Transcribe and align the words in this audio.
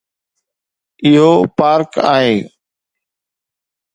اهو 1.05 1.31
پارڪ 1.57 1.91
آهي 2.13 2.37